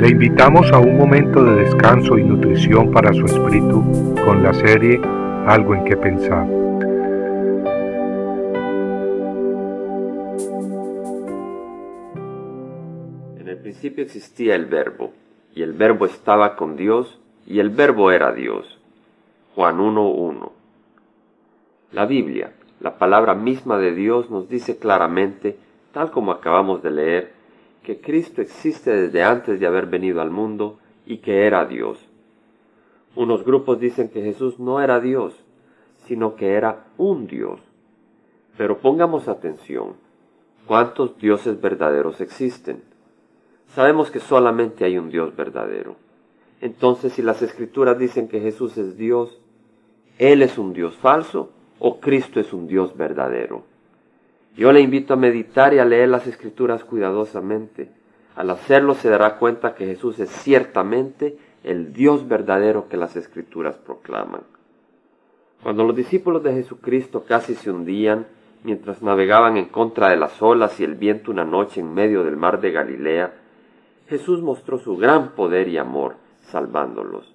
[0.00, 3.84] Le invitamos a un momento de descanso y nutrición para su espíritu
[4.24, 4.98] con la serie
[5.46, 6.46] Algo en que pensar.
[13.38, 15.12] En el principio existía el verbo,
[15.54, 18.80] y el verbo estaba con Dios, y el verbo era Dios.
[19.54, 20.50] Juan 1.1.
[21.92, 25.58] La Biblia, la palabra misma de Dios, nos dice claramente,
[25.92, 27.39] tal como acabamos de leer,
[27.82, 31.98] que Cristo existe desde antes de haber venido al mundo y que era Dios.
[33.16, 35.34] Unos grupos dicen que Jesús no era Dios,
[36.06, 37.60] sino que era un Dios.
[38.56, 39.94] Pero pongamos atención,
[40.66, 42.82] ¿cuántos dioses verdaderos existen?
[43.68, 45.96] Sabemos que solamente hay un Dios verdadero.
[46.60, 49.40] Entonces, si las escrituras dicen que Jesús es Dios,
[50.20, 53.62] ¿Él es un Dios falso o Cristo es un Dios verdadero?
[54.56, 57.90] Yo le invito a meditar y a leer las escrituras cuidadosamente.
[58.36, 63.76] Al hacerlo se dará cuenta que Jesús es ciertamente el Dios verdadero que las escrituras
[63.76, 64.42] proclaman.
[65.62, 68.26] Cuando los discípulos de Jesucristo casi se hundían
[68.64, 72.36] mientras navegaban en contra de las olas y el viento una noche en medio del
[72.36, 73.34] mar de Galilea,
[74.08, 77.32] Jesús mostró su gran poder y amor, salvándolos.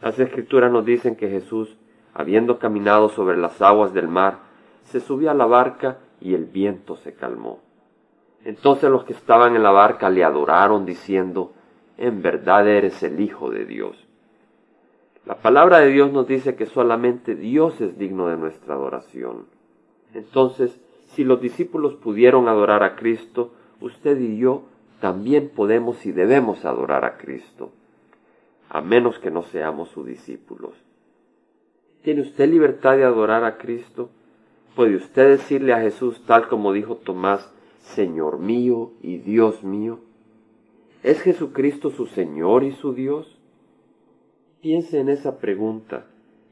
[0.00, 1.76] Las escrituras nos dicen que Jesús,
[2.14, 4.38] habiendo caminado sobre las aguas del mar,
[4.84, 7.60] se subió a la barca y el viento se calmó.
[8.44, 11.52] Entonces los que estaban en la barca le adoraron diciendo,
[11.98, 13.96] en verdad eres el Hijo de Dios.
[15.24, 19.46] La palabra de Dios nos dice que solamente Dios es digno de nuestra adoración.
[20.14, 20.80] Entonces,
[21.12, 24.64] si los discípulos pudieron adorar a Cristo, usted y yo
[25.00, 27.70] también podemos y debemos adorar a Cristo,
[28.68, 30.72] a menos que no seamos sus discípulos.
[32.02, 34.10] ¿Tiene usted libertad de adorar a Cristo?
[34.74, 39.98] ¿Puede usted decirle a Jesús tal como dijo Tomás, Señor mío y Dios mío?
[41.02, 43.38] ¿Es Jesucristo su Señor y su Dios?
[44.62, 46.06] Piense en esa pregunta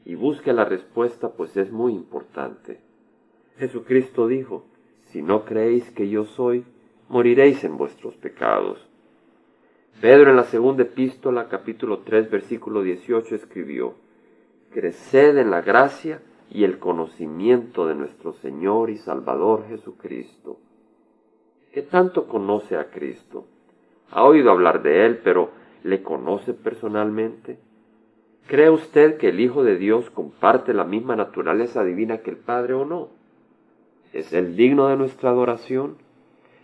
[0.05, 2.79] y busque la respuesta, pues es muy importante.
[3.57, 4.65] Jesucristo dijo,
[5.05, 6.63] si no creéis que yo soy,
[7.09, 8.87] moriréis en vuestros pecados.
[9.99, 13.95] Pedro en la segunda epístola, capítulo 3, versículo 18, escribió,
[14.71, 16.21] Creced en la gracia
[16.53, 20.57] y el conocimiento de nuestro Señor y Salvador Jesucristo.
[21.71, 23.45] ¿Qué tanto conoce a Cristo?
[24.11, 25.51] Ha oído hablar de Él, pero
[25.83, 27.57] ¿le conoce personalmente?
[28.47, 32.73] ¿Cree usted que el Hijo de Dios comparte la misma naturaleza divina que el Padre
[32.73, 33.07] o no?
[34.11, 35.95] ¿Es Él digno de nuestra adoración?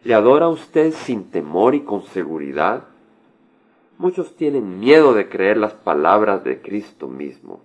[0.04, 2.84] ¿Le adora usted sin temor y con seguridad?
[3.98, 7.62] Muchos tienen miedo de creer las palabras de Cristo mismo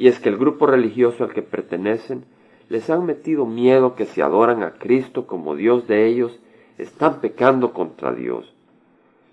[0.00, 2.24] y es que el grupo religioso al que pertenecen
[2.70, 6.40] les han metido miedo que si adoran a Cristo como Dios de ellos,
[6.78, 8.50] están pecando contra Dios.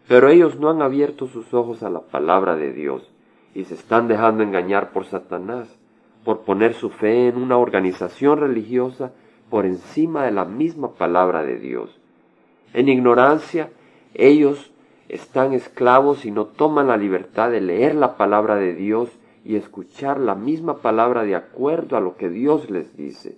[0.10, 3.10] Pero ellos no han abierto sus ojos a la palabra de Dios
[3.56, 5.74] y se están dejando engañar por Satanás,
[6.26, 9.14] por poner su fe en una organización religiosa
[9.50, 11.98] por encima de la misma palabra de Dios.
[12.74, 13.70] En ignorancia,
[14.14, 14.74] ellos
[15.08, 20.20] están esclavos y no toman la libertad de leer la palabra de Dios y escuchar
[20.20, 23.38] la misma palabra de acuerdo a lo que Dios les dice.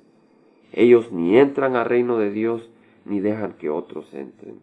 [0.73, 2.67] Ellos ni entran al reino de Dios
[3.05, 4.59] ni dejan que otros entren.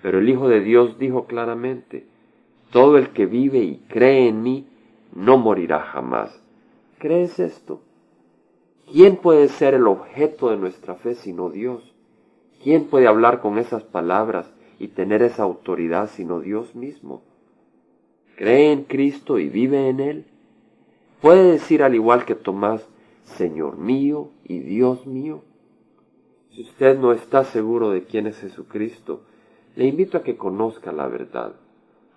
[0.00, 2.06] Pero el Hijo de Dios dijo claramente,
[2.70, 4.66] todo el que vive y cree en mí
[5.14, 6.42] no morirá jamás.
[6.98, 7.82] ¿Crees esto?
[8.90, 11.94] ¿Quién puede ser el objeto de nuestra fe sino Dios?
[12.62, 17.20] ¿Quién puede hablar con esas palabras y tener esa autoridad sino Dios mismo?
[18.36, 20.31] ¿Cree en Cristo y vive en Él?
[21.22, 22.84] Puede decir al igual que Tomás,
[23.22, 25.44] Señor mío y Dios mío.
[26.50, 29.20] Si usted no está seguro de quién es Jesucristo,
[29.76, 31.52] le invito a que conozca la verdad.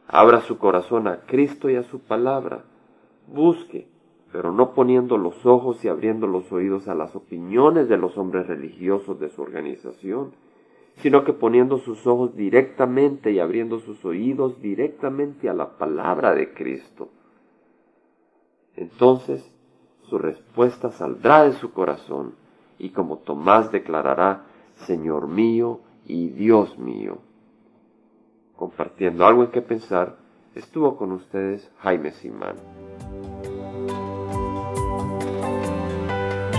[0.08, 2.64] Abra su corazón a Cristo y a su palabra.
[3.28, 3.88] Busque,
[4.32, 8.48] pero no poniendo los ojos y abriendo los oídos a las opiniones de los hombres
[8.48, 10.32] religiosos de su organización,
[10.96, 16.56] sino que poniendo sus ojos directamente y abriendo sus oídos directamente a la palabra de
[16.56, 17.10] Cristo.
[18.78, 19.44] Entonces
[20.10, 22.34] su respuesta saldrá de su corazón
[22.78, 24.44] y como Tomás declarará,
[24.86, 27.20] Señor mío y Dios mío.
[28.56, 30.16] Compartiendo algo en que pensar,
[30.54, 32.56] estuvo con ustedes Jaime Simán.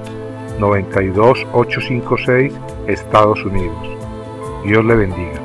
[0.58, 2.52] 92856,
[2.86, 3.88] Estados Unidos.
[4.64, 5.43] Dios le bendiga.